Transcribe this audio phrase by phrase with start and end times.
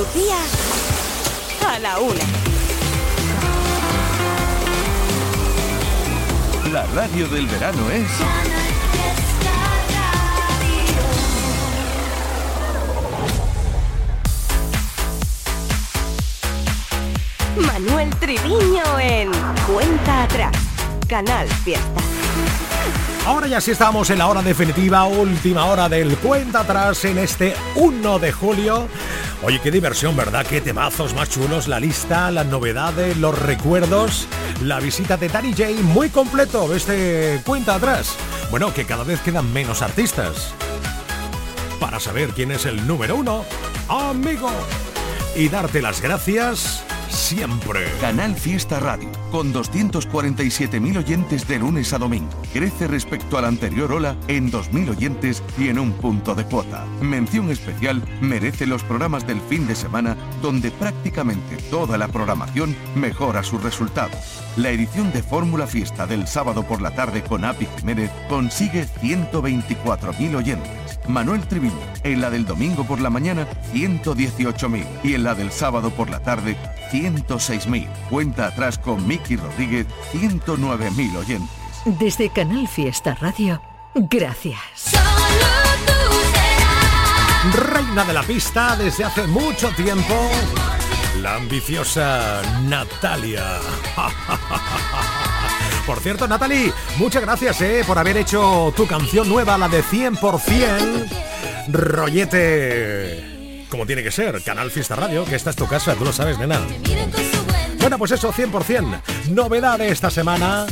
[0.00, 0.38] Andalucía
[1.68, 2.24] a la una.
[6.72, 8.08] La radio del verano es...
[17.58, 19.30] Manuel Triviño en
[19.66, 20.56] Cuenta Atrás,
[21.08, 22.00] Canal Fiesta.
[23.26, 27.54] Ahora ya sí estamos en la hora definitiva, última hora del cuenta atrás en este
[27.76, 28.88] 1 de julio.
[29.42, 30.44] Oye, qué diversión, ¿verdad?
[30.46, 34.26] Qué temazos más chulos, la lista, las novedades, los recuerdos,
[34.62, 38.16] la visita de Danny J, muy completo este cuenta atrás.
[38.50, 40.52] Bueno, que cada vez quedan menos artistas.
[41.80, 43.46] Para saber quién es el número uno,
[43.88, 44.50] amigo.
[45.34, 46.84] Y darte las gracias
[47.30, 47.84] siempre.
[48.00, 52.42] Canal Fiesta Radio, con 247.000 oyentes de lunes a domingo.
[52.52, 56.84] Crece respecto a la anterior ola en 2.000 oyentes y en un punto de cuota.
[57.00, 63.44] Mención especial merece los programas del fin de semana, donde prácticamente toda la programación mejora
[63.44, 64.42] sus resultados.
[64.56, 70.34] La edición de Fórmula Fiesta del sábado por la tarde con Api Jiménez consigue 124.000
[70.34, 70.98] oyentes.
[71.06, 75.90] Manuel Triviño, en la del domingo por la mañana, 118.000 y en la del sábado
[75.90, 76.56] por la tarde,
[77.28, 77.88] 106.000.
[78.08, 81.50] Cuenta atrás con Miki Rodríguez, 109.000 oyentes.
[81.84, 83.60] Desde Canal Fiesta Radio,
[83.94, 84.92] gracias.
[87.54, 90.30] Reina de la pista desde hace mucho tiempo,
[91.22, 93.58] la ambiciosa Natalia.
[95.86, 101.08] Por cierto, Natalie, muchas gracias eh, por haber hecho tu canción nueva, la de 100%.
[101.68, 103.29] Rollete.
[103.70, 106.38] Como tiene que ser, Canal Fiesta Radio, que esta es tu casa, tú lo sabes,
[106.38, 106.60] nena.
[107.78, 109.30] Bueno, pues eso, 100%.
[109.30, 110.66] Novedad de esta semana.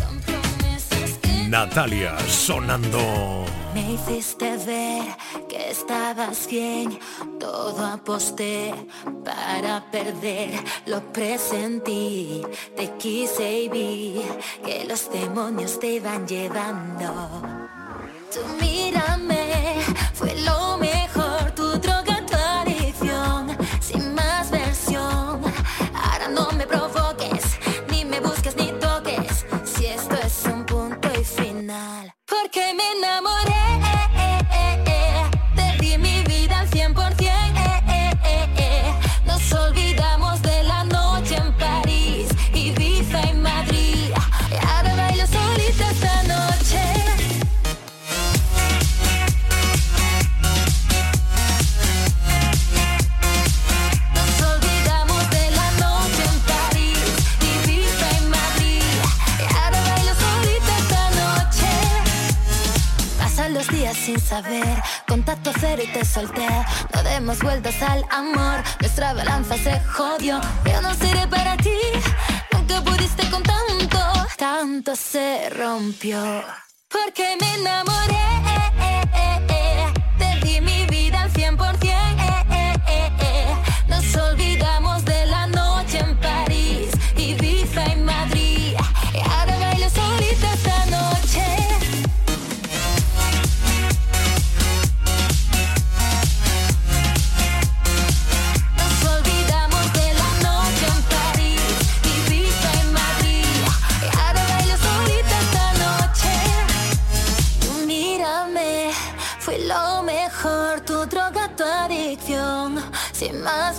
[1.49, 3.47] Natalia sonando.
[3.73, 5.05] Me hiciste ver
[5.49, 6.99] que estabas bien,
[7.39, 8.75] todo aposté
[9.25, 10.51] para perder,
[10.87, 12.43] lo presentí,
[12.77, 14.23] te quise y vi
[14.65, 17.43] que los demonios te iban llevando.
[18.33, 19.38] Tú mírame,
[32.59, 32.69] final.
[32.69, 33.58] Porque me enamoré.
[65.29, 66.49] Contacto cero y te solté.
[66.95, 70.41] No demos vueltas al amor, nuestra balanza se jodió.
[70.65, 71.77] Yo no seré para ti,
[72.51, 73.99] nunca pudiste con tanto,
[74.39, 76.19] tanto se rompió.
[76.89, 78.27] Porque me enamoré,
[80.17, 82.08] te di mi vida al 100%.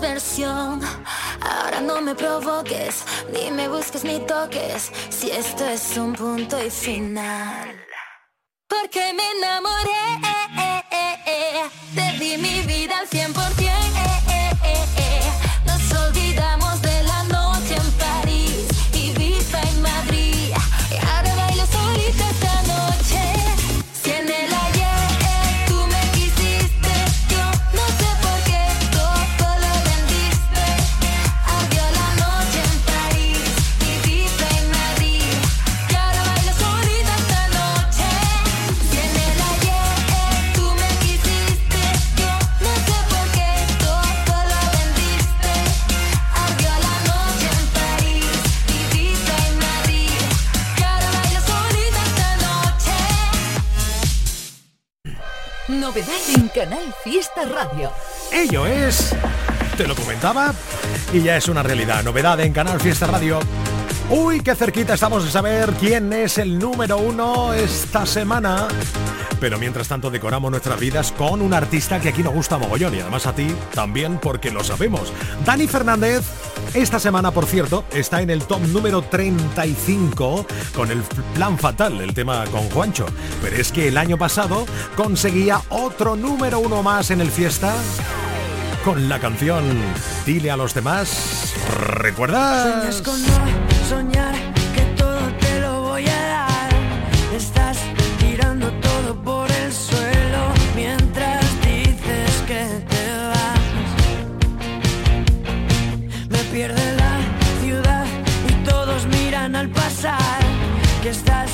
[0.01, 6.69] Ahora no me provoques, ni me busques ni toques, si esto es un punto y
[6.69, 7.85] final.
[8.67, 10.05] Porque me enamoré,
[11.95, 13.68] te di mi vida al 100%.
[56.53, 57.91] Canal Fiesta Radio.
[58.31, 59.15] Ello es,
[59.77, 60.53] te lo comentaba,
[61.13, 62.03] y ya es una realidad.
[62.03, 63.39] Novedad en Canal Fiesta Radio.
[64.09, 68.67] Uy, qué cerquita estamos de saber quién es el número uno esta semana.
[69.39, 72.99] Pero mientras tanto decoramos nuestras vidas con un artista que aquí nos gusta mogollón y
[72.99, 75.13] además a ti también porque lo sabemos.
[75.45, 76.23] Dani Fernández,
[76.73, 80.45] esta semana por cierto, está en el top número 35
[80.75, 81.01] con el
[81.33, 83.05] plan fatal, el tema con Juancho.
[83.41, 87.73] Pero es que el año pasado conseguía otro número uno más en el fiesta
[88.83, 89.63] con la canción
[90.25, 91.53] Dile a los demás.
[91.79, 93.01] ¿Recuerdas?
[93.87, 94.35] Soñar
[94.75, 96.69] que todo te lo voy a dar.
[111.01, 111.48] Que estás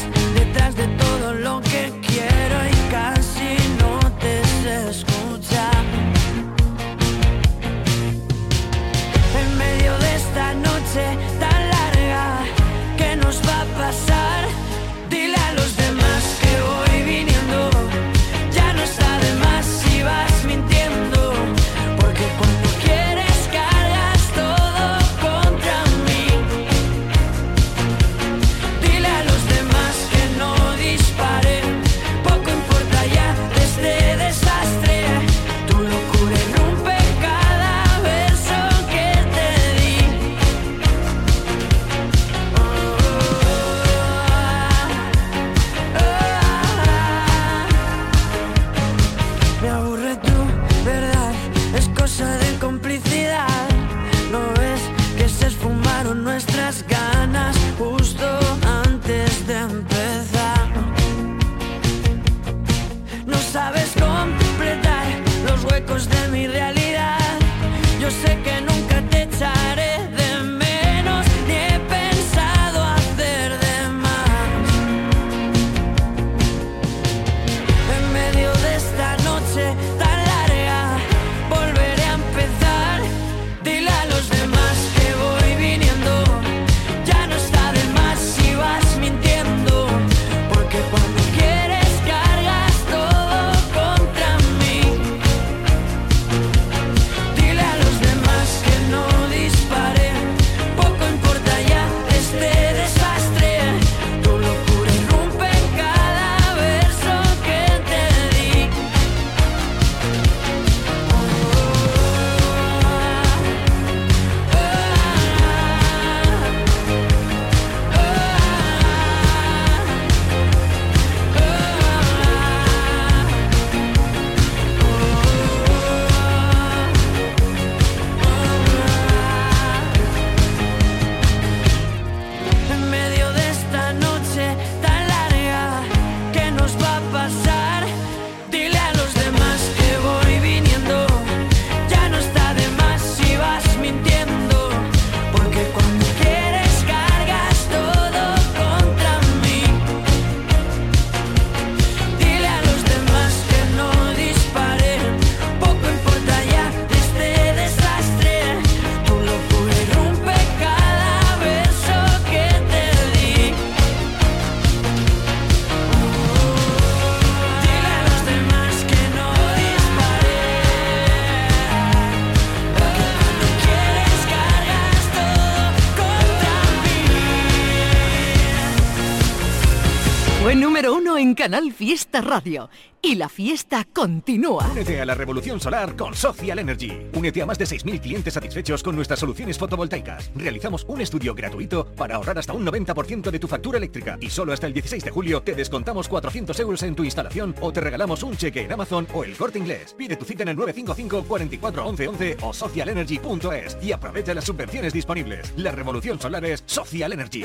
[181.46, 182.72] Canal Fiesta Radio.
[183.04, 184.68] Y la fiesta continúa.
[184.72, 186.92] Únete a la revolución solar con Social Energy.
[187.14, 190.32] Únete a más de 6.000 clientes satisfechos con nuestras soluciones fotovoltaicas.
[190.34, 194.18] Realizamos un estudio gratuito para ahorrar hasta un 90% de tu factura eléctrica.
[194.20, 197.72] Y solo hasta el 16 de julio te descontamos 400 euros en tu instalación o
[197.72, 199.94] te regalamos un cheque en Amazon o el corte inglés.
[199.96, 204.94] Pide tu cita en el 955 44 11 11 o socialenergy.es y aprovecha las subvenciones
[204.94, 205.54] disponibles.
[205.58, 207.44] La revolución solar es Social Energy.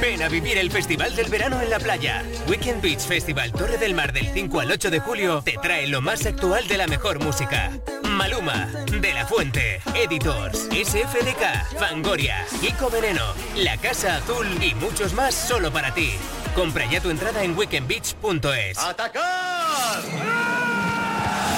[0.00, 2.22] Ven a vivir el Festival del Verano en la playa.
[2.48, 6.02] Weekend Beach Festival Torre del Mar del 5 al 8 de julio te trae lo
[6.02, 7.70] más actual de la mejor música.
[8.06, 8.68] Maluma,
[9.00, 13.22] De La Fuente, Editors, SFDK, Fangoria, Kiko Veneno,
[13.56, 16.12] La Casa Azul y muchos más solo para ti.
[16.54, 18.78] Compra ya tu entrada en weekendbeach.es.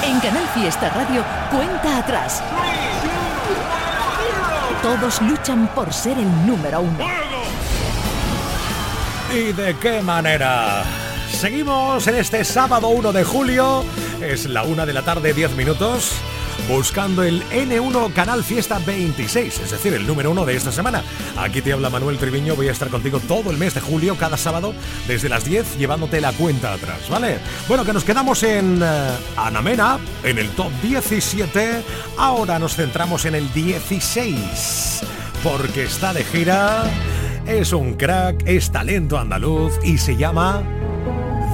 [0.04, 2.42] En Canal Fiesta Radio, cuenta atrás.
[4.82, 7.04] Todos luchan por ser el número uno.
[9.34, 10.84] ¿Y de qué manera?
[11.36, 13.84] Seguimos en este sábado 1 de julio,
[14.22, 16.12] es la una de la tarde, 10 minutos.
[16.66, 21.04] buscando el N1 Canal Fiesta 26, es decir, el número uno de esta semana.
[21.36, 24.38] Aquí te habla Manuel Triviño, voy a estar contigo todo el mes de julio, cada
[24.38, 24.72] sábado,
[25.06, 27.38] desde las 10, llevándote la cuenta atrás, ¿vale?
[27.68, 28.86] Bueno, que nos quedamos en uh,
[29.36, 31.82] Anamena, en el top 17,
[32.16, 35.02] ahora nos centramos en el 16,
[35.44, 36.84] porque está de gira,
[37.46, 40.62] es un crack, es talento andaluz y se llama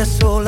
[0.00, 0.39] tú dices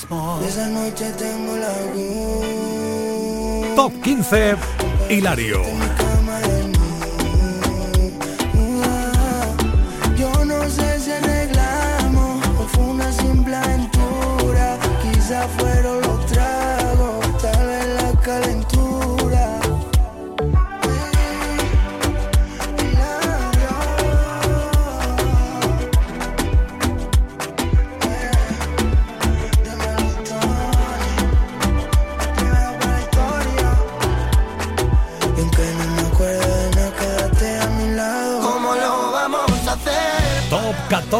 [0.00, 0.40] mismo.
[0.46, 1.74] Esa noche tengo la
[3.76, 4.56] Top 15,
[5.08, 5.60] Hilario.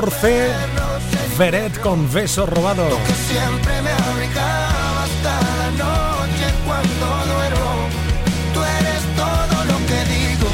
[0.01, 0.49] 14,
[1.37, 2.89] Feret con beso robado.
[3.29, 7.73] Siempre me abrigaba hasta la noche cuando duermo.
[8.55, 10.49] Tú eres todo lo que digo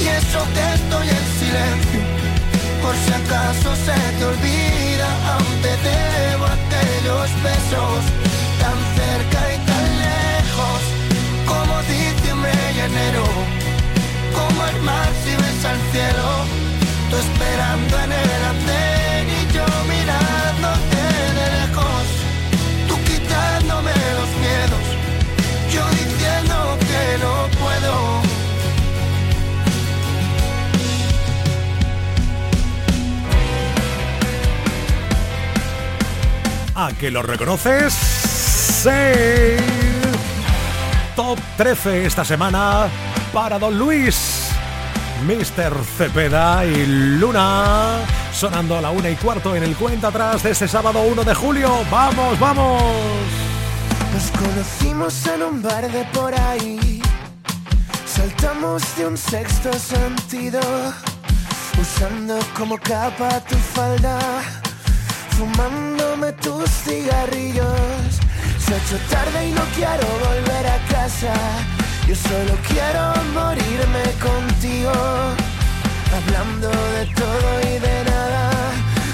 [0.00, 2.00] y eso que estoy en silencio.
[2.80, 8.00] Por si acaso se te olvida, aún te debo aquellos besos
[8.62, 10.80] tan cerca y tan lejos
[11.44, 13.26] como diciembre y enero.
[14.32, 16.28] Como el mar si ves al cielo,
[17.10, 18.35] tú esperando en el
[36.98, 37.94] que lo reconoces?
[41.16, 42.88] Top 13 esta semana
[43.32, 44.50] para Don Luis.
[45.26, 45.74] Mr.
[45.96, 46.84] Cepeda y
[47.18, 51.24] Luna sonando a la una y cuarto en el cuenta atrás de este sábado 1
[51.24, 51.72] de julio.
[51.90, 52.82] ¡Vamos, vamos!
[54.12, 57.00] Nos conocimos en un bar de por ahí.
[58.04, 60.60] Saltamos de un sexto sentido,
[61.80, 64.18] usando como capa tu falda,
[66.32, 68.10] tus cigarrillos.
[68.58, 71.34] Se ha hecho tarde y no quiero volver a casa.
[72.08, 73.02] Yo solo quiero
[73.34, 74.92] morirme contigo,
[76.16, 78.50] hablando de todo y de nada.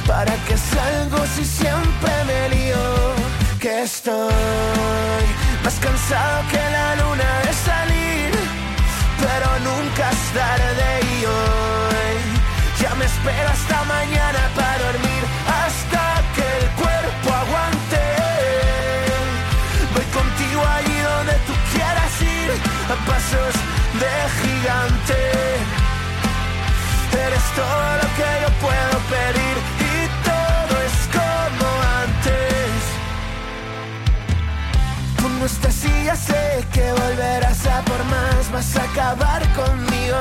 [0.06, 2.84] ¿Para que salgo si siempre me lío?
[3.60, 5.24] Que estoy
[5.64, 8.30] más cansado que la luna de salir,
[9.24, 12.42] pero nunca es tarde y hoy
[12.80, 16.21] ya me espero hasta mañana para dormir, hasta
[19.94, 22.50] Voy contigo allí donde tú quieras ir,
[22.92, 23.54] a pasos
[24.02, 25.20] de gigante.
[27.26, 29.96] Eres todo lo que yo puedo pedir y
[30.28, 31.68] todo es como
[32.02, 32.82] antes.
[35.44, 40.20] Estás y ya sé que volverás a por más, vas a acabar conmigo.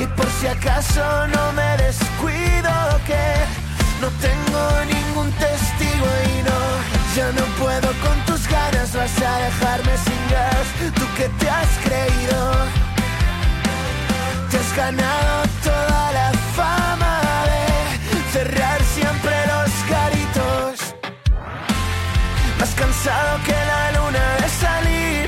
[0.00, 2.70] Y por si acaso no me descuido
[3.06, 3.59] que
[4.00, 6.60] no tengo ningún testigo y no,
[7.16, 11.68] ya no puedo con tus ganas, vas a dejarme sin gas, tú que te has
[11.84, 12.40] creído.
[14.50, 20.94] Te has ganado toda la fama de cerrar siempre los caritos.
[22.58, 25.26] Más cansado que la luna de salir,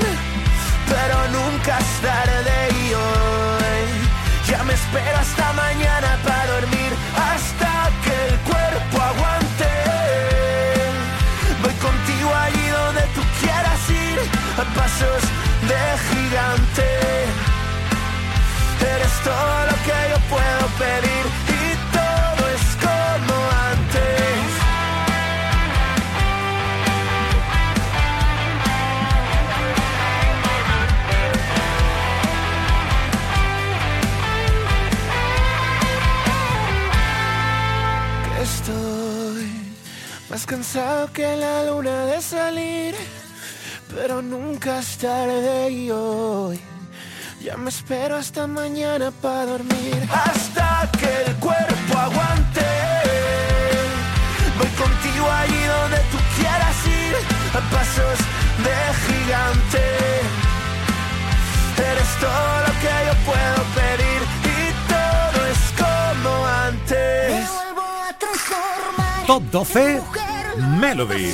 [0.89, 3.83] pero nunca es tarde y hoy
[4.49, 6.32] ya me espero hasta mañana para
[40.73, 42.95] más cansado que la luna de salir,
[43.93, 46.59] pero nunca es tarde y hoy.
[47.43, 50.07] Ya me espero hasta mañana para dormir.
[50.11, 52.65] Hasta que el cuerpo aguante.
[54.57, 57.15] Voy contigo allí donde tú quieras ir.
[57.57, 58.19] A pasos
[58.65, 59.83] de gigante.
[61.91, 64.21] Eres todo lo que yo puedo pedir.
[64.55, 67.49] Y todo es como antes.
[69.27, 70.22] Top 12
[70.57, 71.33] Melody.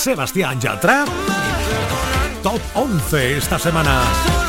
[0.00, 1.04] Sebastián Yatra.
[2.42, 4.39] Top 11 esta semana.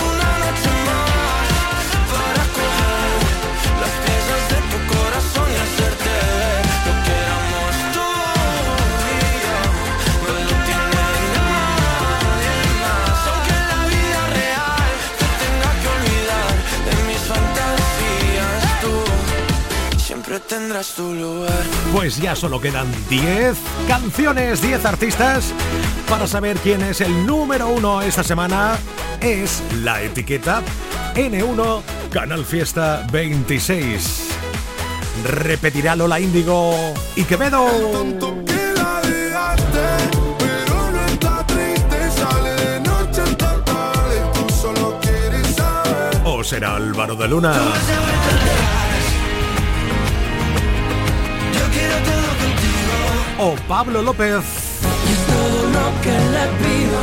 [20.71, 21.63] Tendrás tu lugar.
[21.91, 23.57] Pues ya solo quedan 10
[23.89, 25.53] canciones, 10 artistas.
[26.09, 28.77] Para saber quién es el número uno esta semana,
[29.19, 30.61] es la etiqueta
[31.15, 31.81] N1
[32.11, 34.29] Canal Fiesta 26.
[35.25, 37.67] Repetirá Lola Índigo y Quevedo.
[46.23, 47.53] O será Álvaro de Luna.
[53.43, 54.43] O Pablo López.
[55.07, 56.99] Y es todo lo que le pido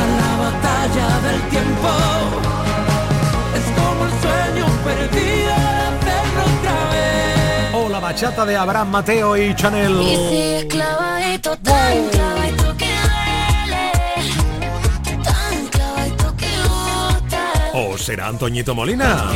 [0.00, 1.90] a la batalla del tiempo.
[3.54, 7.74] Es como el sueño perdido de hacerlo otra vez.
[7.74, 9.92] O la bachata de Abraham Mateo y Chanel.
[10.02, 13.92] Y sigues clavadito, tan clavadito que duele,
[15.22, 17.42] tan clavadito que gusta.
[17.74, 19.30] O será Antoñito Molina.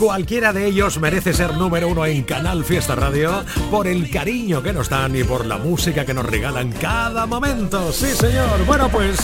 [0.00, 4.72] Cualquiera de ellos merece ser número uno en Canal Fiesta Radio por el cariño que
[4.72, 7.92] nos dan y por la música que nos regalan cada momento.
[7.92, 8.64] Sí, señor.
[8.64, 9.18] Bueno, pues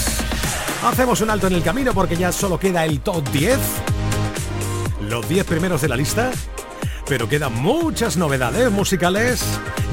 [0.85, 3.59] hacemos un alto en el camino porque ya solo queda el top 10.
[5.09, 6.31] Los 10 primeros de la lista.
[7.09, 9.43] Pero quedan muchas novedades musicales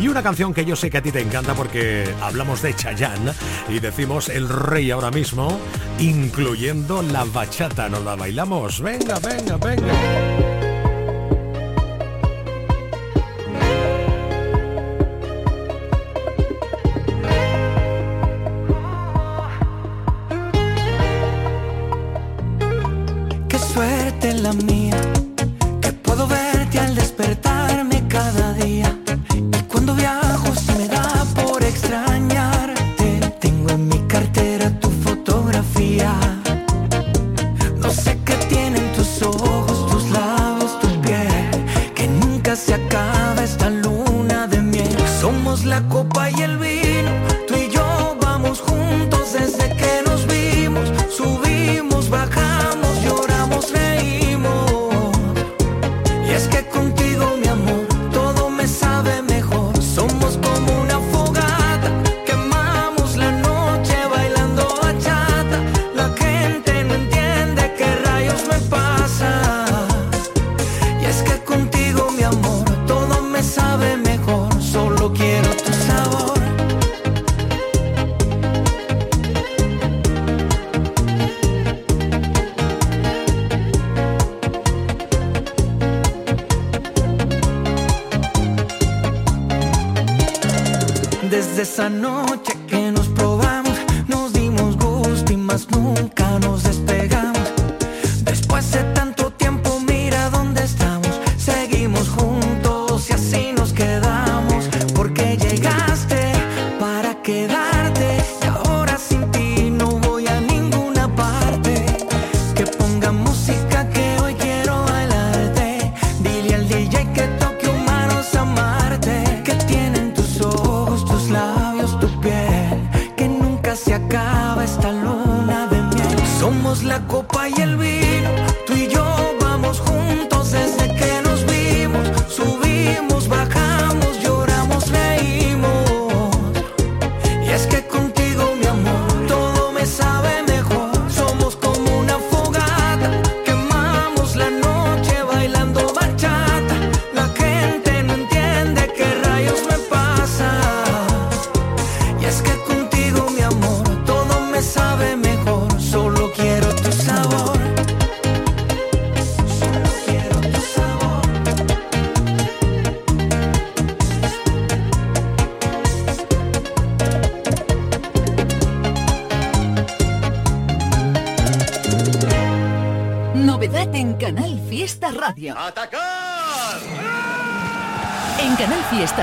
[0.02, 3.32] y una canción que yo sé que a ti te encanta porque hablamos de Chayanne
[3.70, 5.62] y decimos el rey ahora mismo,
[6.00, 7.88] incluyendo la bachata.
[7.88, 8.82] ¿Nos la bailamos?
[8.82, 10.53] Venga, venga, venga.
[24.62, 25.23] Mía,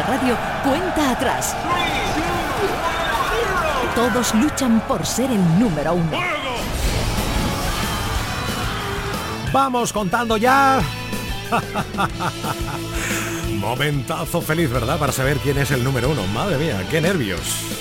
[0.02, 1.56] Radio, cuenta atrás.
[3.94, 6.10] Todos luchan por ser el número uno.
[9.52, 10.80] Vamos contando ya.
[13.58, 14.98] Momentazo feliz, ¿verdad?
[14.98, 16.26] Para saber quién es el número uno.
[16.28, 17.40] Madre mía, qué nervios.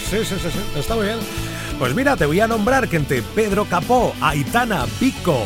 [0.09, 0.79] Sí, sí, sí, sí.
[0.79, 1.19] Está muy bien.
[1.77, 5.43] Pues mira, te voy a nombrar que entre Pedro Capó, Aitana, Pico,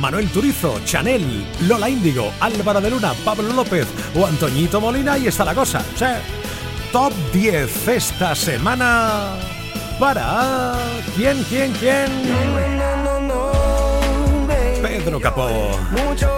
[0.00, 3.86] Manuel Turizo, Chanel, Lola Índigo, Álvaro de Luna, Pablo López
[4.16, 5.84] o Antoñito Molina, ahí está la cosa.
[6.92, 9.34] Top 10 esta semana
[9.98, 10.74] para...
[11.14, 12.06] ¿Quién, quién, quién?
[14.82, 15.70] Pedro Capó.
[15.90, 16.35] Mucho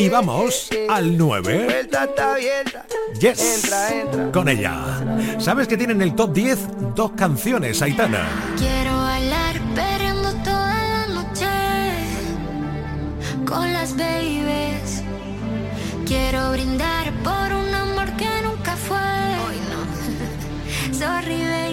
[0.00, 1.64] Y vamos al 9.
[1.66, 2.86] Puerta está abierta.
[3.20, 3.62] Yes.
[3.62, 4.32] Entra, entra.
[4.32, 4.98] Con ella.
[5.38, 6.58] ¿Sabes que tienen el top 10
[6.94, 8.26] dos canciones, Aitana?
[8.56, 11.46] Quiero bailar perreando toda la noche
[13.44, 15.02] con las babies.
[16.06, 18.96] Quiero brindar por un amor que nunca fue.
[18.96, 20.94] Hoy no.
[20.98, 21.69] Sorry, baby.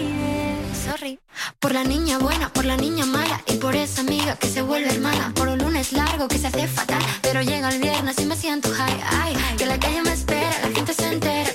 [1.68, 4.88] Por la niña buena, por la niña mala y por esa amiga que se vuelve
[4.88, 5.34] hermana.
[5.34, 7.02] Por un lunes es largo, que se hace fatal.
[7.20, 9.00] Pero llega el viernes y me siento high.
[9.20, 11.47] Ay, que la calle me espera, la gente se entera.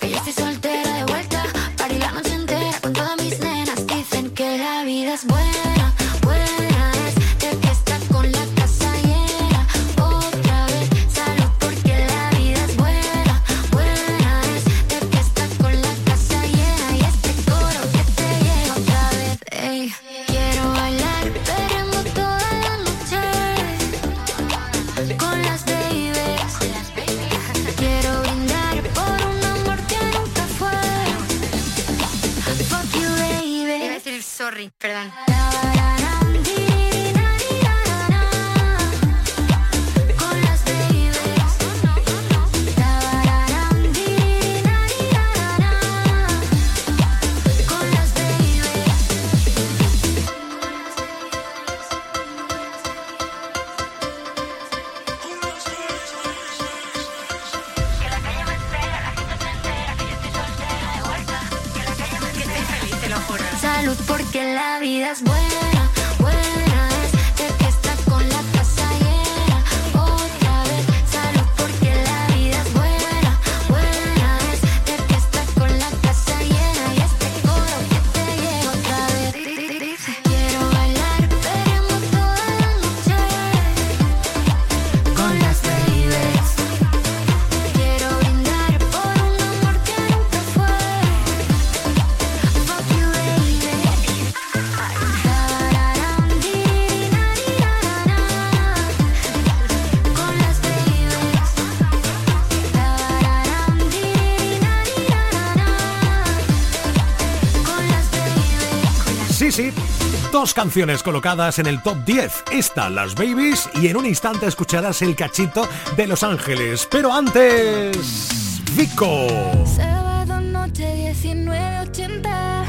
[110.44, 112.44] Dos canciones colocadas en el top 10.
[112.52, 116.86] Esta, Las Babies, y en un instante escucharás el cachito de Los Ángeles.
[116.92, 118.60] Pero antes.
[118.74, 119.30] Vico.
[119.66, 122.66] Sábado noche 19.80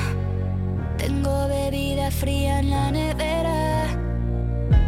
[0.99, 3.87] Tengo bebida fría en la nevera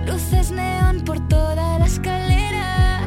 [0.07, 3.01] Luces neón por toda la escalera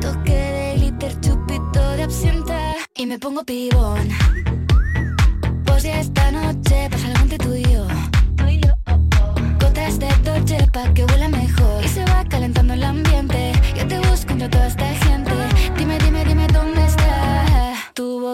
[0.00, 4.08] Toque de glitter, chupito de absenta Y me pongo pibón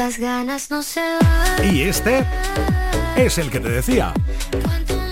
[0.00, 1.74] estas ganas no se van.
[1.74, 2.24] Y este
[3.16, 4.14] es el que te decía.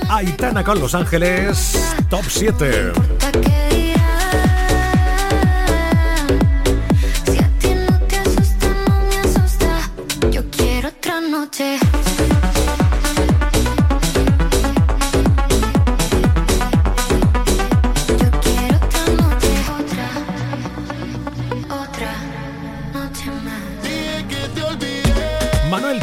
[0.08, 3.17] Aitana con Los Ángeles, top 7.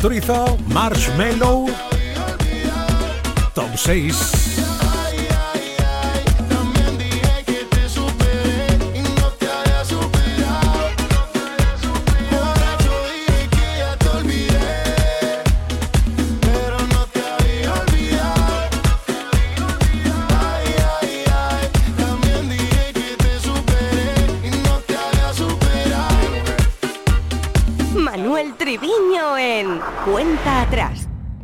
[0.06, 1.66] Turizo, Marshmallow,
[3.56, 4.45] top 6.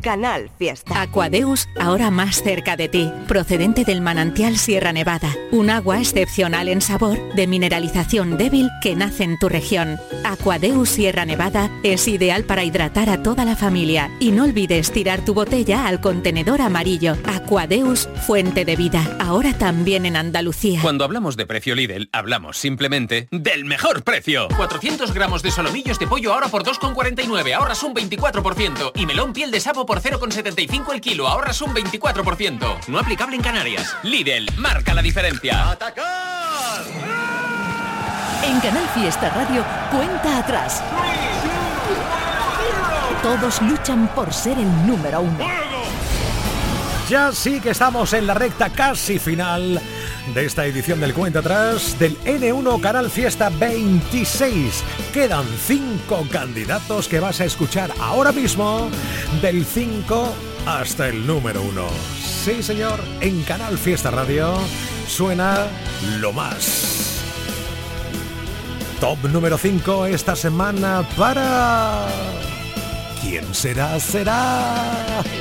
[0.01, 1.01] Canal Fiesta.
[1.01, 6.81] Aquadeus, ahora más cerca de ti, procedente del manantial Sierra Nevada, un agua excepcional en
[6.81, 9.99] sabor, de mineralización débil que nace en tu región.
[10.31, 15.25] Aquadeus Sierra Nevada es ideal para hidratar a toda la familia y no olvides tirar
[15.25, 17.17] tu botella al contenedor amarillo.
[17.25, 20.79] Aquadeus, fuente de vida, ahora también en Andalucía.
[20.81, 24.47] Cuando hablamos de precio Lidl, hablamos simplemente del mejor precio.
[24.55, 28.93] 400 gramos de solomillos de pollo ahora por 2,49, ahorras un 24%.
[28.95, 32.87] Y melón piel de sapo por 0,75 el kilo, ahorras un 24%.
[32.87, 33.97] No aplicable en Canarias.
[34.03, 35.77] Lidl, marca la diferencia.
[38.43, 40.82] En Canal Fiesta Radio, cuenta atrás.
[43.21, 45.45] Todos luchan por ser el número uno.
[47.08, 49.80] Ya sí que estamos en la recta casi final
[50.34, 54.84] de esta edición del Cuenta Atrás del N1 Canal Fiesta 26.
[55.13, 58.89] Quedan cinco candidatos que vas a escuchar ahora mismo
[59.41, 60.34] del 5
[60.65, 61.88] hasta el número 1.
[62.43, 64.54] Sí, señor, en Canal Fiesta Radio
[65.08, 65.67] suena
[66.19, 67.11] lo más.
[69.01, 72.05] Top número 5 esta semana para...
[73.19, 73.99] ¿Quién será?
[73.99, 75.23] Será...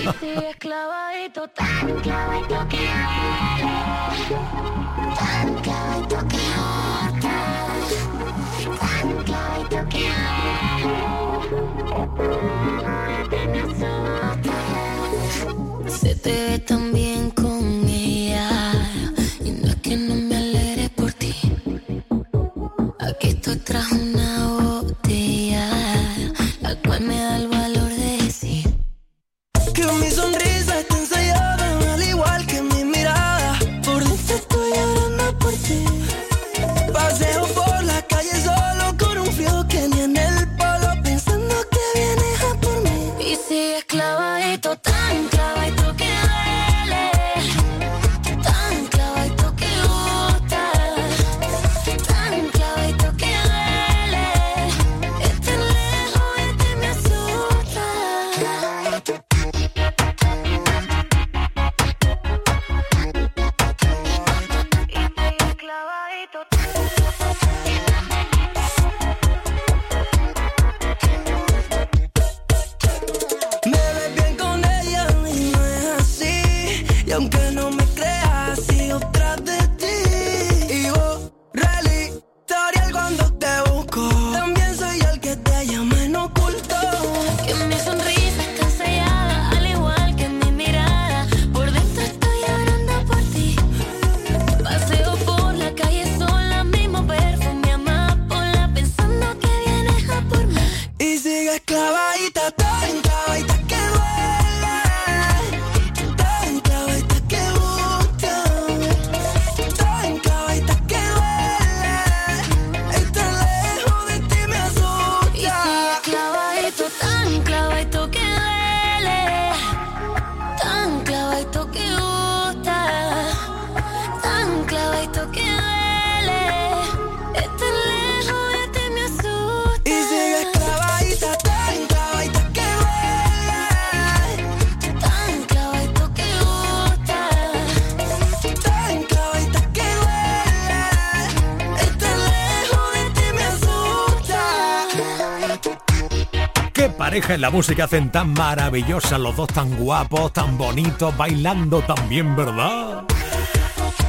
[147.31, 149.17] ¿Qué pareja en la música hacen tan maravillosa?
[149.17, 153.05] Los dos tan guapos, tan bonitos, bailando tan bien, ¿verdad?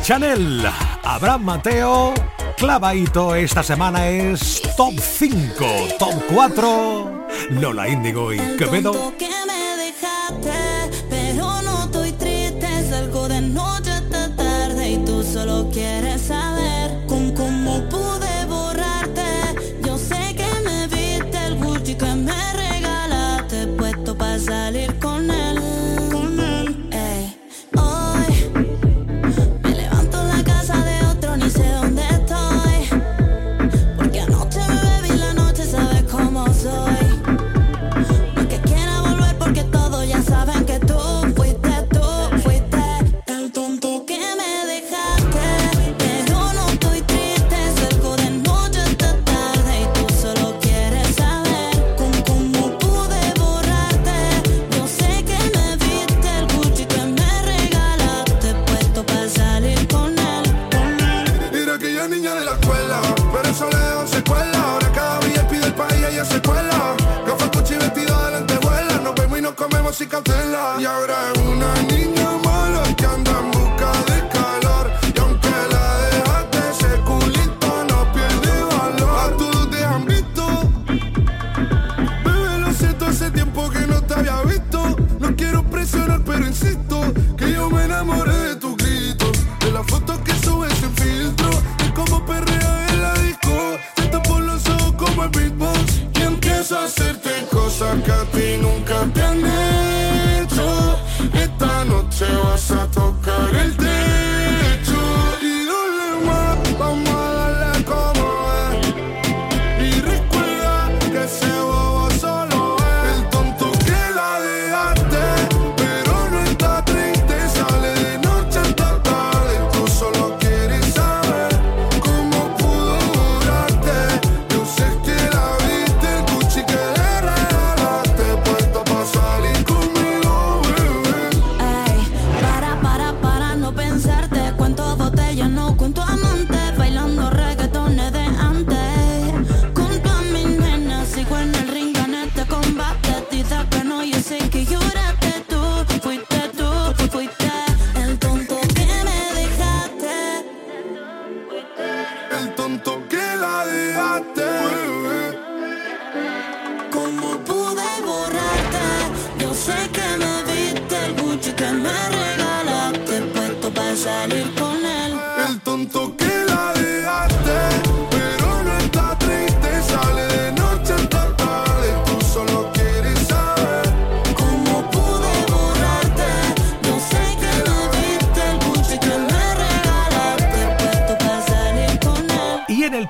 [0.02, 0.66] Chanel,
[1.04, 2.16] Abraham Mateo,
[2.58, 5.66] clavadito esta semana es top 5,
[6.00, 9.14] top 4 Lola Índigo y Quevedo.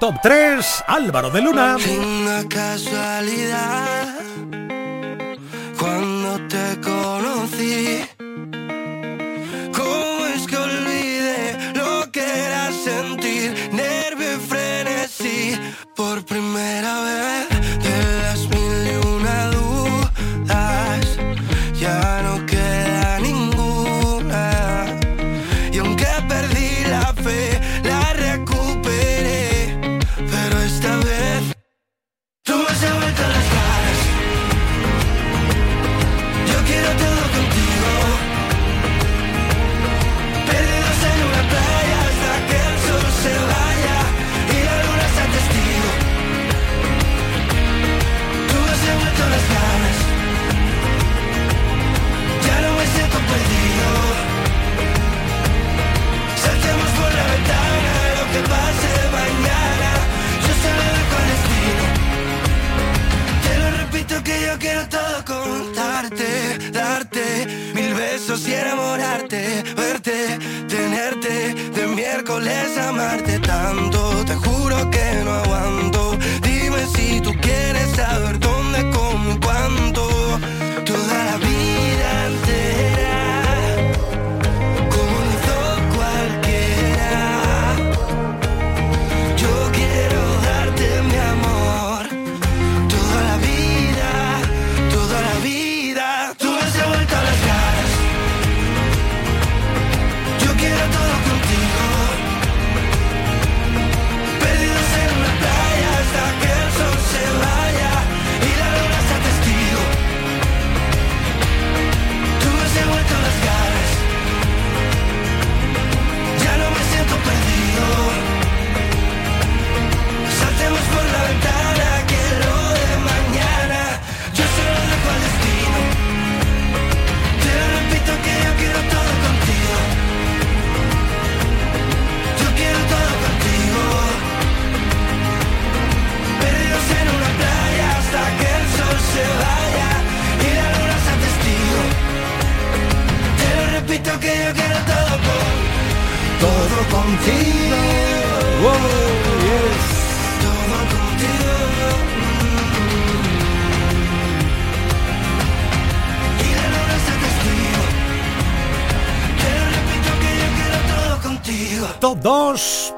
[0.02, 1.78] Top 3, Álvaro de Luna.
[1.78, 3.91] Una casualidad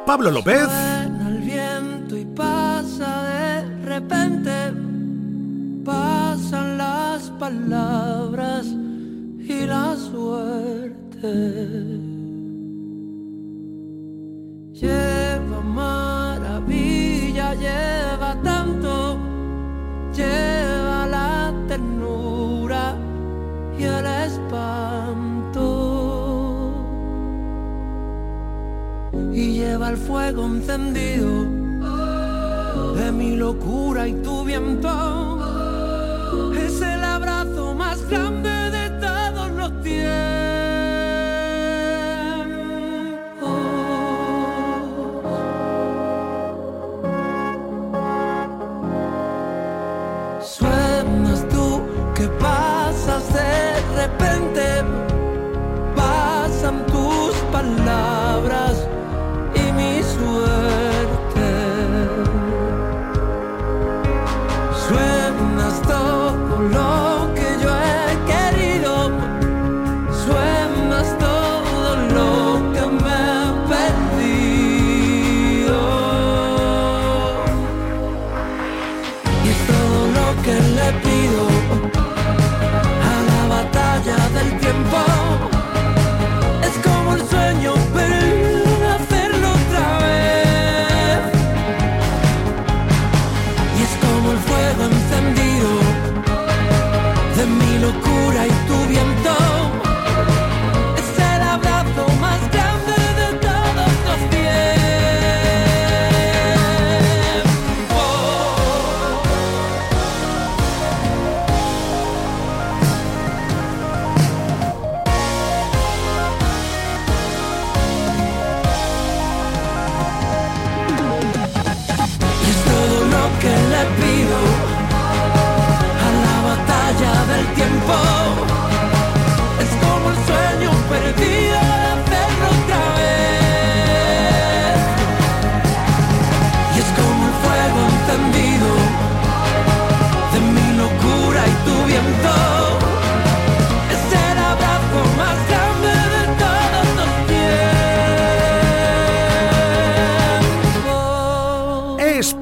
[0.05, 0.92] Pablo López.
[29.33, 31.43] y lleva el fuego encendido
[32.95, 34.89] de mi locura y tu viento.
[36.55, 38.52] Es el abrazo más grande.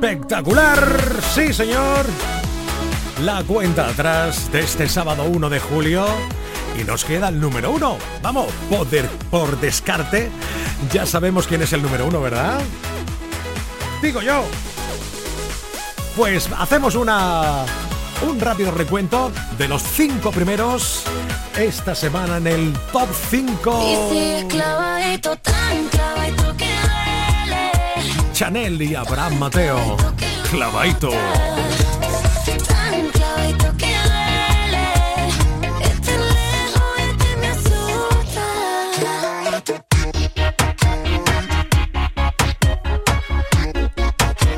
[0.02, 1.22] espectacular.
[1.32, 2.08] Sí, señor.
[3.24, 6.06] La cuenta atrás de este sábado 1 de julio.
[6.80, 7.98] Y nos queda el número uno.
[8.24, 10.32] Vamos, poder por descarte.
[10.92, 12.60] Ya sabemos quién es el número uno, ¿verdad?
[14.02, 14.44] Digo yo.
[16.18, 17.64] Pues hacemos una.
[18.28, 21.04] un rápido recuento de los cinco primeros
[21.60, 23.72] esta semana en el top 5.
[28.42, 29.78] Chanel y Abraham Mateo.
[30.50, 31.12] Clavaito.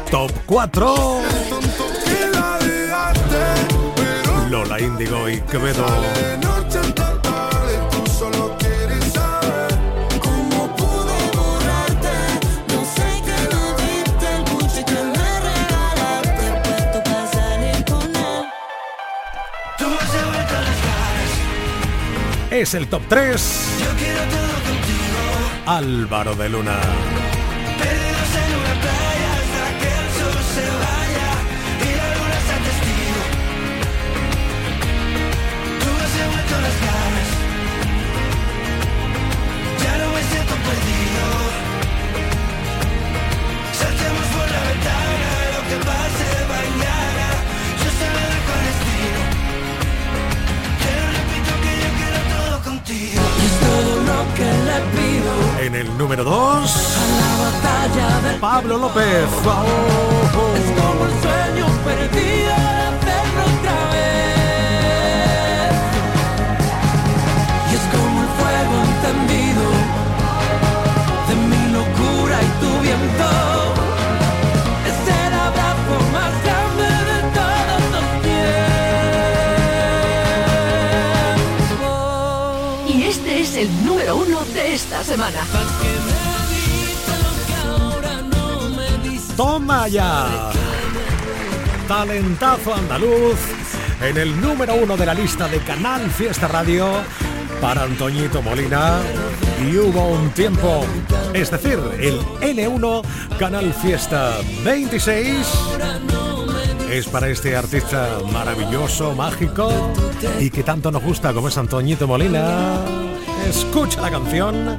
[0.09, 0.95] Top 4
[4.49, 5.86] Lola Índigo y Quevedo
[22.54, 23.80] Es el top 3.
[23.80, 24.54] Yo quiero todo
[25.66, 26.78] Álvaro de Luna.
[55.64, 56.97] En el número 2,
[58.41, 59.30] Pablo López.
[59.45, 60.55] Oh, oh.
[60.57, 63.03] Es como el sueño perdido.
[84.74, 85.38] esta semana.
[89.38, 90.51] Toma ya.
[91.88, 93.38] Talentazo andaluz
[94.01, 96.88] en el número uno de la lista de Canal Fiesta Radio
[97.61, 98.99] para Antoñito Molina
[99.61, 100.84] y hubo un tiempo,
[101.34, 103.03] es decir, el N1
[103.38, 105.38] Canal Fiesta 26
[106.89, 109.71] es para este artista maravilloso, mágico
[110.39, 113.12] y que tanto nos gusta como es Antoñito Molina.
[113.48, 114.78] Escucha la canción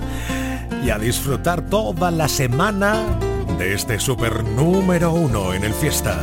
[0.85, 3.19] y a disfrutar toda la semana
[3.59, 6.19] de este super número uno en el fiesta.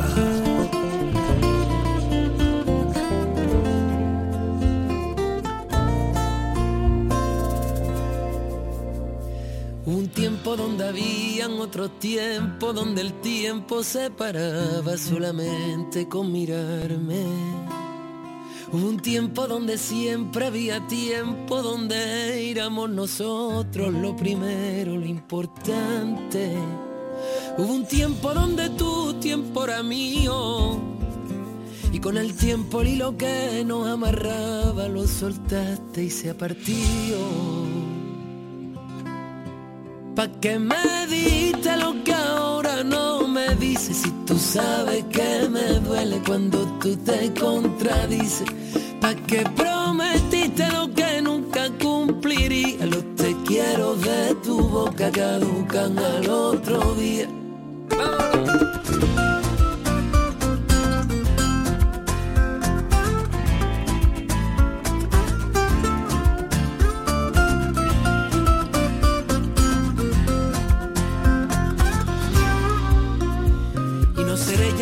[9.86, 17.81] Un tiempo donde habían otro tiempo, donde el tiempo se paraba solamente con mirarme.
[18.74, 26.56] Hubo un tiempo donde siempre había tiempo, donde éramos nosotros lo primero, lo importante.
[27.58, 30.80] Hubo un tiempo donde tu tiempo era mío.
[31.92, 37.20] Y con el tiempo el hilo que nos amarraba lo soltaste y se ha partido.
[40.16, 45.80] Pa' que me diste lo que ahora no me dices Si tú sabes que me
[45.82, 48.48] duele cuando tú te contradices.
[49.02, 52.86] Pa' que prometiste lo que nunca cumpliría.
[52.86, 57.28] Los te quiero de tu boca caducan al otro día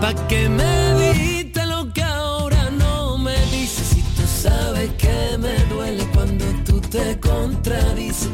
[0.00, 5.56] Pa' que me diste lo que ahora no me dices Si tú sabes que me
[5.64, 8.30] duele cuando tú te contradices.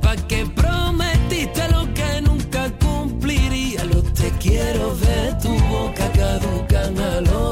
[0.00, 3.84] Pa' que prometiste lo que nunca cumpliría.
[3.84, 7.49] Los te quiero de tu boca caducan al otro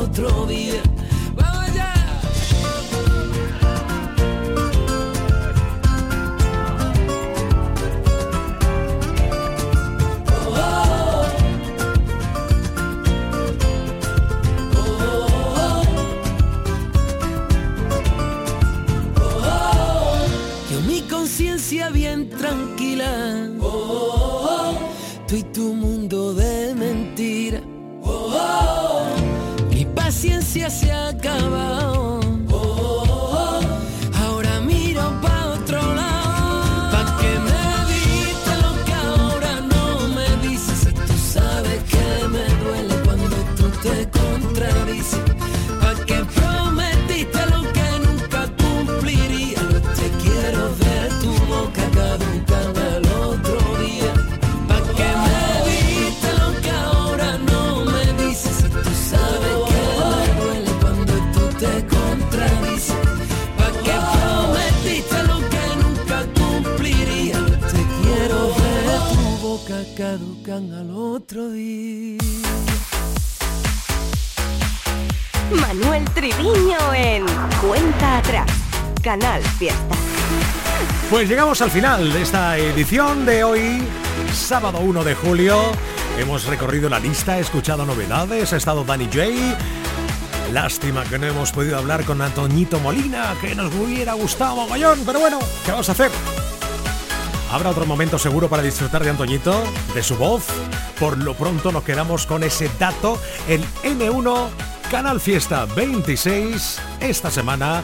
[30.57, 30.88] Yes.
[81.19, 83.83] Pues llegamos al final de esta edición de hoy,
[84.33, 85.61] sábado 1 de julio.
[86.17, 89.27] Hemos recorrido la lista, escuchado novedades, ha estado Danny J.
[90.53, 95.19] Lástima que no hemos podido hablar con Antoñito Molina, que nos hubiera gustado mogollón, pero
[95.19, 96.13] bueno, ¿qué vamos a hacer?
[97.51, 99.65] Habrá otro momento seguro para disfrutar de Antoñito,
[99.97, 100.47] de su voz.
[101.01, 104.51] Por lo pronto nos quedamos con ese dato, el N1
[104.89, 106.81] Canal Fiesta 26.
[107.01, 107.83] Esta semana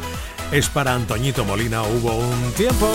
[0.52, 1.82] es para Antoñito Molina.
[1.82, 2.90] Hubo un tiempo.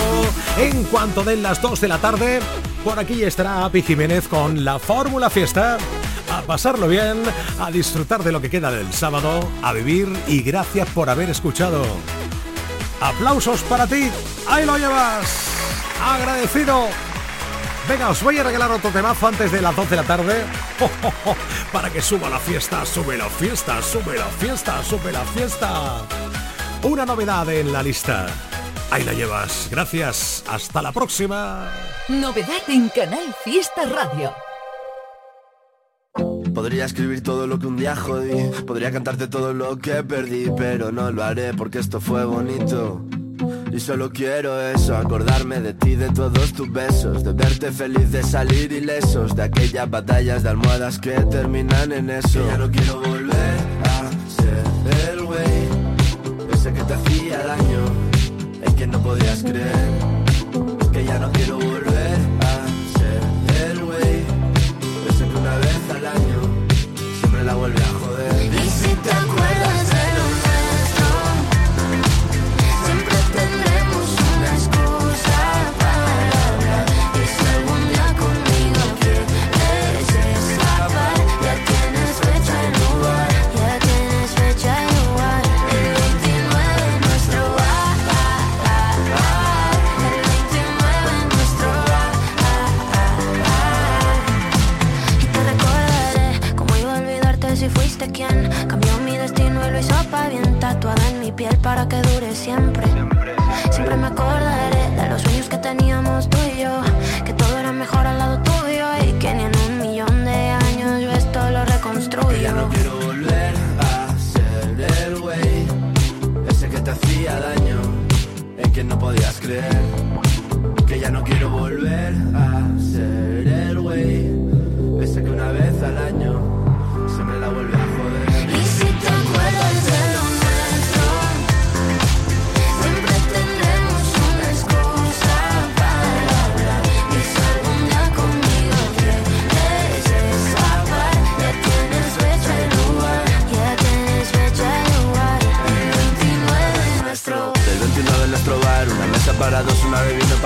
[0.58, 2.40] En cuanto den las 2 de la tarde,
[2.84, 5.78] por aquí estará Api Jiménez con la Fórmula Fiesta.
[6.32, 7.24] A pasarlo bien,
[7.60, 11.84] a disfrutar de lo que queda del sábado, a vivir y gracias por haber escuchado.
[13.02, 14.10] Aplausos para ti.
[14.48, 15.48] Ahí lo llevas.
[16.04, 16.88] Agradecido.
[17.90, 20.44] Venga, os voy a regalar otro temazo antes de las 12 de la tarde.
[21.74, 26.06] Para que suba la fiesta, sube la fiesta, sube la fiesta, sube la fiesta.
[26.84, 28.28] Una novedad en la lista.
[28.90, 29.68] Ahí la llevas.
[29.70, 30.46] Gracias.
[30.48, 31.68] Hasta la próxima.
[32.08, 34.34] Novedad en Canal Fiesta Radio.
[36.54, 40.92] Podría escribir todo lo que un día jodí Podría cantarte todo lo que perdí Pero
[40.92, 43.06] no lo haré porque esto fue bonito
[43.72, 48.24] y solo quiero eso, acordarme de ti, de todos tus besos De verte feliz, de
[48.24, 53.58] salir ilesos De aquellas batallas de almohadas que terminan en eso Ya no quiero volver
[53.84, 55.20] a ser el
[57.44, 57.86] daño
[58.62, 59.90] En que no podías creer
[60.92, 61.89] Que ya no quiero volver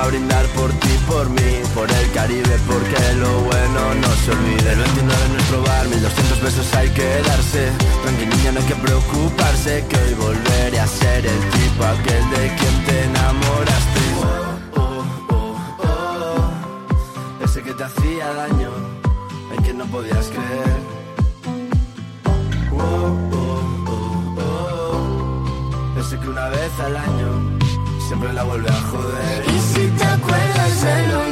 [0.04, 4.72] para brindar Por ti, por mí, por el Caribe Porque lo bueno no se olvide
[4.72, 7.72] El 29 en nuestro bar, 1200 besos hay que darse
[8.04, 12.86] Tranqui no hay que preocuparse Que hoy volveré a ser el tipo aquel de quien
[12.86, 14.04] te enamoraste
[14.76, 17.45] Oh, oh, oh, oh.
[17.45, 18.72] Ese que te hacía daño
[19.56, 20.80] En que no podías creer
[22.72, 22.80] Oh,
[23.32, 25.99] oh, oh, oh.
[25.99, 27.60] Ese que una vez al año
[28.08, 29.43] siempre la vuelve a joder.
[30.24, 31.23] Acuerdas de lo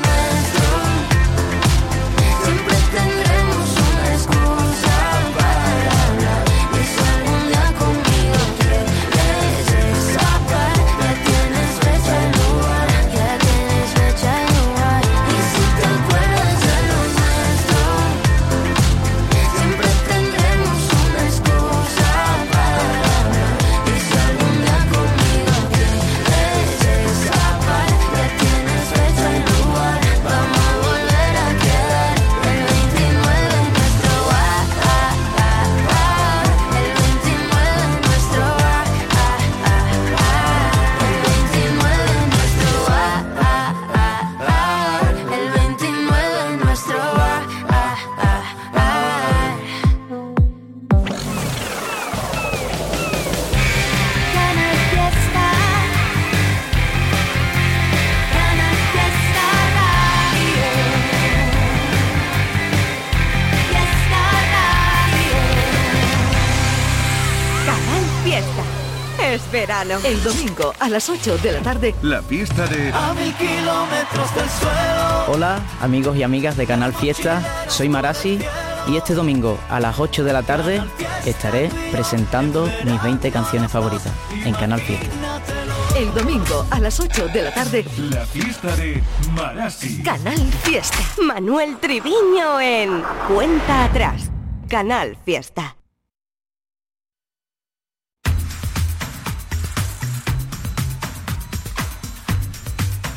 [69.85, 70.05] verano.
[70.05, 71.95] El domingo a las 8 de la tarde.
[72.01, 72.91] La fiesta de...
[72.93, 75.25] A mil kilómetros del suelo.
[75.27, 78.39] Hola amigos y amigas de Canal Fiesta, soy Marasi
[78.87, 80.81] y este domingo a las 8 de la tarde
[81.25, 84.11] estaré presentando mis 20 canciones favoritas
[84.45, 85.07] en Canal Fiesta.
[85.95, 87.85] El domingo a las 8 de la tarde.
[88.09, 89.03] La fiesta de
[89.33, 90.01] Marasi.
[90.01, 90.97] Canal Fiesta.
[91.21, 94.31] Manuel Triviño en Cuenta Atrás.
[94.69, 95.75] Canal Fiesta.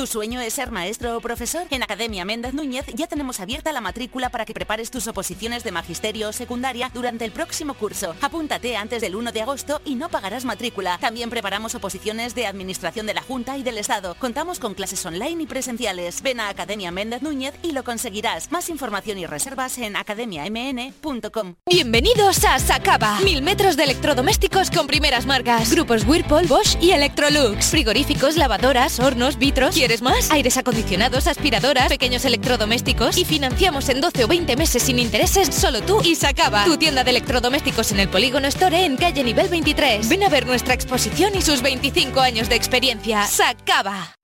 [0.00, 1.66] ¿Tu sueño es ser maestro o profesor?
[1.68, 5.72] En Academia Méndez Núñez ya tenemos abierta la matrícula para que prepares tus oposiciones de
[5.72, 8.14] magisterio o secundaria durante el próximo curso.
[8.22, 10.96] Apúntate antes del 1 de agosto y no pagarás matrícula.
[10.96, 14.16] También preparamos oposiciones de Administración de la Junta y del Estado.
[14.18, 16.22] Contamos con clases online y presenciales.
[16.22, 18.50] Ven a Academia Méndez Núñez y lo conseguirás.
[18.50, 21.56] Más información y reservas en academiamn.com.
[21.66, 23.20] Bienvenidos a Sacaba.
[23.20, 25.70] Mil metros de electrodomésticos con primeras marcas.
[25.70, 27.66] Grupos Whirlpool, Bosch y Electrolux.
[27.66, 29.74] Frigoríficos, lavadoras, hornos, vitros.
[29.90, 30.30] ¿Quieres más?
[30.30, 33.18] Aires acondicionados, aspiradoras, pequeños electrodomésticos.
[33.18, 36.64] Y financiamos en 12 o 20 meses sin intereses solo tú y Sacaba.
[36.64, 40.08] Tu tienda de electrodomésticos en el Polígono Store en calle nivel 23.
[40.08, 43.26] Ven a ver nuestra exposición y sus 25 años de experiencia.
[43.26, 44.14] Sacaba.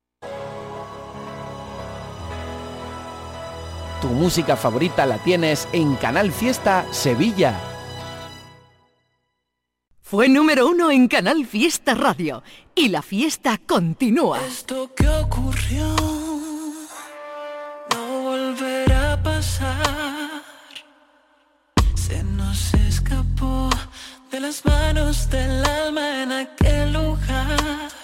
[4.00, 7.75] Tu música favorita la tienes en Canal Fiesta Sevilla.
[10.08, 12.44] Fue número uno en Canal Fiesta Radio
[12.76, 14.40] y la fiesta continúa.
[14.46, 15.84] Esto que ocurrió
[17.92, 20.44] no volverá a pasar.
[21.96, 23.68] Se nos escapó
[24.30, 27.95] de las manos del alma en aquel lugar.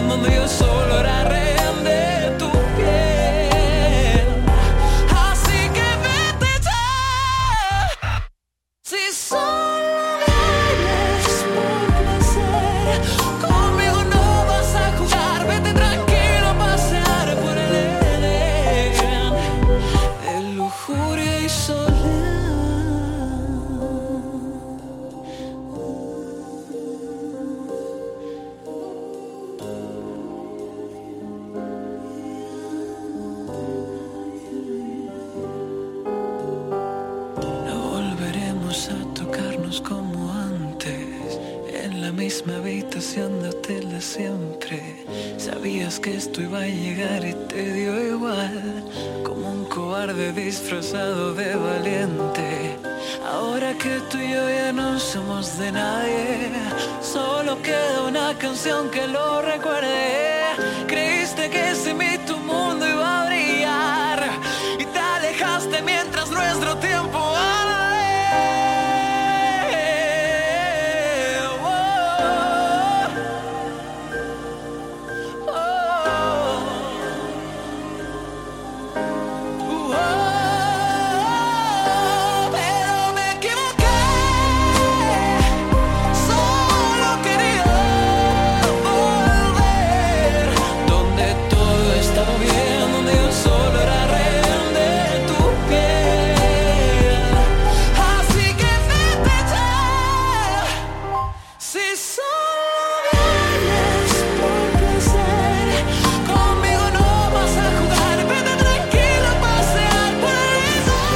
[0.00, 1.35] Bien, donde yo solo era